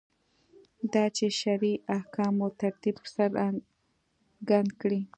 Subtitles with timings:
[0.93, 5.01] دا چې شرعي احکامو ترتیب څرګند کړي.